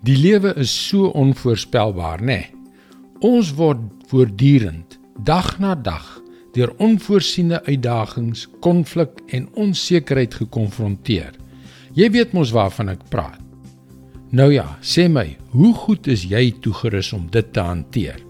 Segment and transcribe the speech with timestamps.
[0.00, 2.26] Die lewe is so onvoorspelbaar, né?
[2.26, 2.46] Nee?
[3.20, 4.96] Ons word voortdurend,
[5.28, 6.06] dag na dag,
[6.56, 11.36] deur onvoorsiene uitdagings, konflik en onsekerheid gekonfronteer.
[11.92, 13.44] Jy weet mos waarvan ek praat.
[14.32, 18.24] Nou ja, sê my, hoe goed is jy toegerus om dit te hanteer?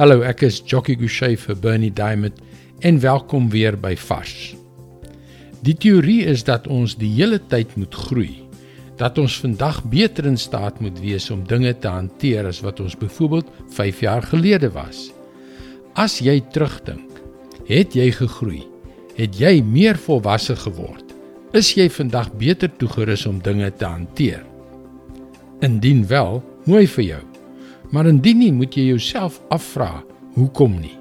[0.00, 2.40] Hallo, ek is Jockey Gouchee vir Bernie Diamond
[2.80, 4.54] en welkom weer by Fas.
[5.60, 8.47] Die teorie is dat ons die hele tyd moet groei
[8.98, 12.96] dat ons vandag beter in staat moet wees om dinge te hanteer as wat ons
[12.98, 15.08] byvoorbeeld 5 jaar gelede was.
[15.94, 17.22] As jy terugdink,
[17.70, 18.64] het jy gegroei?
[19.18, 21.14] Het jy meer volwasse geword?
[21.54, 24.44] Is jy vandag beter toegerus om dinge te hanteer?
[25.64, 27.22] Indien wel, mooi vir jou.
[27.90, 30.02] Maar indien nie, moet jy jouself afvra,
[30.34, 30.94] hoekom nie?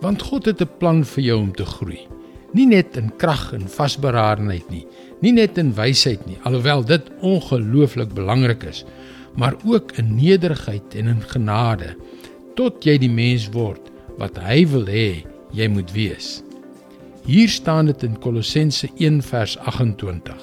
[0.00, 2.06] Want God het 'n plan vir jou om te groei
[2.54, 4.84] nie net in krag en vasberadenheid nie,
[5.24, 8.84] nie net in wysheid nie, alhoewel dit ongelooflik belangrik is,
[9.34, 11.94] maar ook in nederigheid en in genade
[12.54, 16.38] tot jy die mens word wat hy wil hê jy moet wees.
[17.26, 20.38] Hier staan dit in Kolossense 1 vers 28.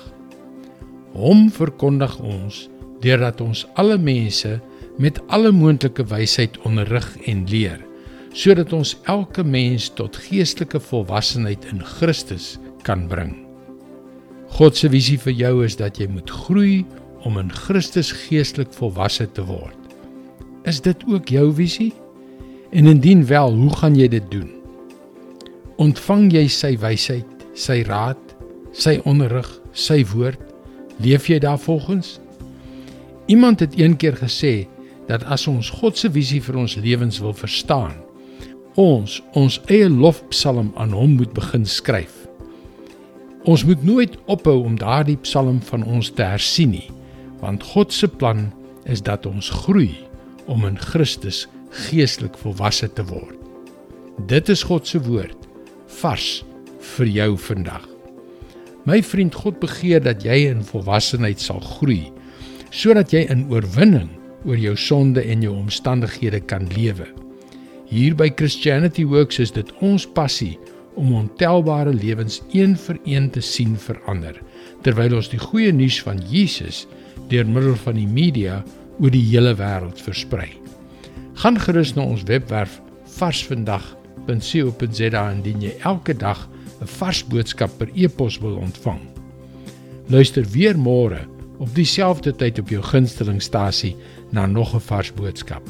[1.13, 2.65] Hom verkondig ons
[3.03, 4.57] deurdat ons alle mense
[5.01, 7.79] met alle moontlike wysheid onderrig en leer
[8.33, 12.55] sodat ons elke mens tot geestelike volwassenheid in Christus
[12.87, 13.35] kan bring.
[14.51, 16.81] God se visie vir jou is dat jy moet groei
[17.27, 19.77] om in Christus geestelik volwasse te word.
[20.67, 21.91] Is dit ook jou visie?
[22.71, 24.49] En indien wel, hoe gaan jy dit doen?
[25.81, 28.19] Ontvang jy sy wysheid, sy raad,
[28.71, 30.39] sy onderrig, sy woord?
[31.01, 32.19] Leef jy daarvolgens?
[33.31, 34.67] Iemand het eendag gesê
[35.07, 37.95] dat as ons God se visie vir ons lewens wil verstaan,
[38.79, 42.13] ons ons eie lofpsalm aan hom moet begin skryf.
[43.49, 46.87] Ons moet nooit ophou om daardie psalm van ons te hersien nie,
[47.41, 48.51] want God se plan
[48.85, 49.95] is dat ons groei
[50.45, 51.47] om in Christus
[51.87, 53.37] geestelik volwasse te word.
[54.27, 55.47] Dit is God se woord
[56.01, 56.43] vars
[56.95, 57.87] vir jou vandag.
[58.85, 62.11] My vriend, God begeer dat jy in volwassenheid sal groei
[62.71, 64.09] sodat jy in oorwinning
[64.47, 67.09] oor jou sonde en jou omstandighede kan lewe.
[67.91, 70.53] Hier by Christianity Works is dit ons passie
[70.95, 74.37] om ontelbare lewens een vir een te sien verander
[74.85, 76.85] terwyl ons die goeie nuus van Jesus
[77.33, 78.61] deur middel van die media
[79.01, 80.47] oor die hele wêreld versprei.
[81.43, 82.79] Gaan gerus na ons webwerf
[83.17, 86.47] varsvandag.co.za indien jy elke dag
[86.79, 89.03] 'n vars boodskap per e-pos wil ontvang.
[90.07, 91.27] Luister weer môre
[91.59, 93.95] op dieselfde tyd op jou gunstelingstasie
[94.31, 95.63] na nog 'n vars boodskap.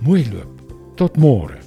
[0.00, 0.63] Mooi loop.
[0.96, 1.58] Tot môre.